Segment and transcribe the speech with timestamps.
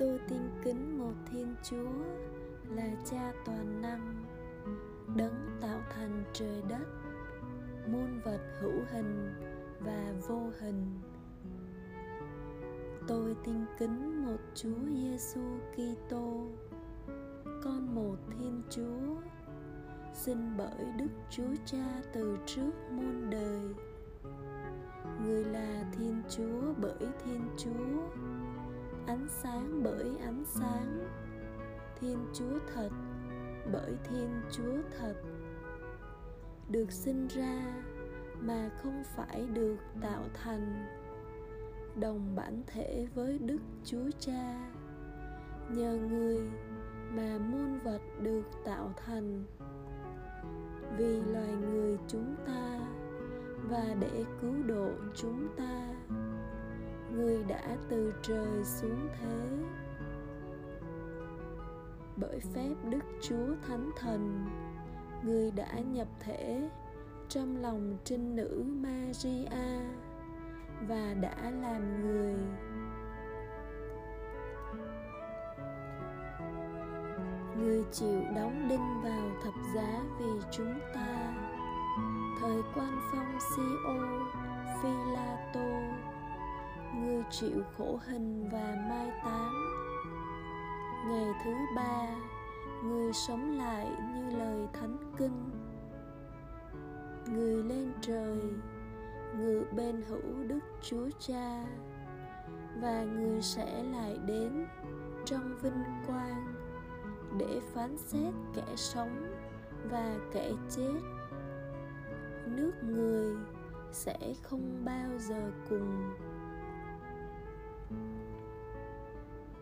[0.00, 1.90] tôi tin kính một thiên chúa
[2.70, 4.24] là cha toàn năng,
[5.16, 6.86] đấng tạo thành trời đất,
[7.92, 9.30] muôn vật hữu hình
[9.80, 11.00] và vô hình.
[13.08, 15.40] Tôi tin kính một chúa giêsu
[15.72, 16.46] kitô,
[17.62, 19.16] con một thiên chúa
[20.14, 23.74] sinh bởi đức chúa cha từ trước muôn đời.
[25.24, 28.20] Người là thiên chúa bởi thiên chúa
[29.10, 31.08] ánh sáng bởi ánh sáng.
[32.00, 32.88] Thiên chúa thật,
[33.72, 35.14] bởi thiên chúa thật.
[36.68, 37.82] Được sinh ra
[38.40, 40.86] mà không phải được tạo thành.
[42.00, 44.70] Đồng bản thể với đức chúa cha.
[45.70, 46.50] Nhờ người
[47.12, 49.44] mà muôn vật được tạo thành.
[50.96, 52.80] Vì loài người chúng ta
[53.70, 55.94] và để cứu độ chúng ta
[57.12, 59.48] người đã từ trời xuống thế.
[62.16, 64.46] Bởi phép đức chúa thánh thần
[65.22, 66.68] người đã nhập thể
[67.28, 69.80] trong lòng trinh nữ maria
[70.88, 72.36] và đã làm người.
[77.58, 81.34] Người chịu đóng đinh vào thập giá vì chúng ta.
[82.40, 83.98] Thời quan phong si-ô
[84.82, 85.80] phi la tô
[87.30, 89.52] chịu khổ hình và mai táng.
[91.08, 92.06] Ngày thứ ba,
[92.84, 95.50] người sống lại như lời thánh kinh
[97.26, 98.40] người lên trời
[99.38, 101.64] ngự bên hữu đức chúa cha,
[102.82, 104.66] và người sẽ lại đến
[105.24, 106.54] trong vinh quang
[107.38, 109.36] để phán xét kẻ sống
[109.90, 111.00] và kẻ chết.
[112.46, 113.36] Nước người
[113.92, 116.12] sẽ không bao giờ cùng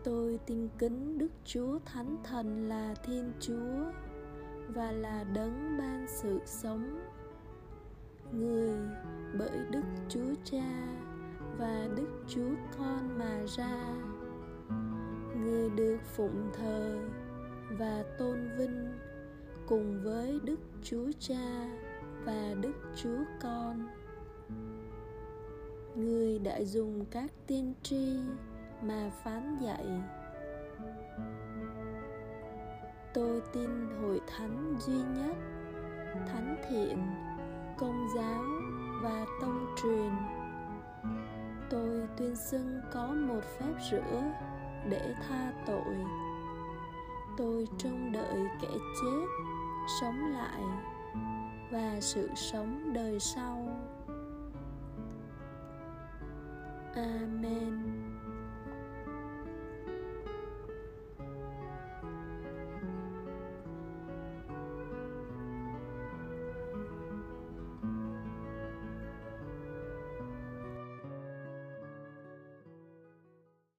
[0.03, 3.91] tôi tin kính đức chúa thánh thần là thiên chúa
[4.67, 6.99] và là đấng ban sự sống.
[8.31, 8.77] Người
[9.39, 10.87] bởi đức chúa cha
[11.57, 13.95] và đức chúa con mà ra.
[15.41, 16.99] Người được phụng thờ
[17.77, 18.93] và tôn vinh
[19.67, 21.69] cùng với đức chúa cha
[22.25, 23.87] và đức chúa con
[25.95, 28.19] người đã dùng các tiên tri
[28.81, 29.85] mà phán dạy.
[33.13, 33.69] Tôi tin
[34.01, 35.37] hội thánh duy nhất,
[36.27, 36.97] thánh thiện,
[37.77, 38.43] công giáo
[39.03, 40.11] và tông truyền.
[41.69, 44.23] Tôi tuyên xưng có một phép rửa
[44.89, 45.95] để tha tội.
[47.37, 49.25] Tôi trông đợi kẻ chết
[50.01, 50.61] sống lại
[51.71, 53.67] và sự sống đời sau.
[56.95, 57.98] Amen